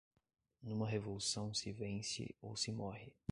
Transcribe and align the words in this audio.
numa 0.63 0.87
revolução 0.89 1.53
se 1.53 1.71
vence 1.71 2.33
ou 2.41 2.55
se 2.57 2.71
morre 2.71 3.13